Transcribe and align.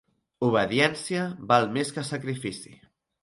Obediència 0.45 1.27
val 1.53 1.69
més 1.77 1.93
que 1.99 2.07
sacrifici. 2.09 2.73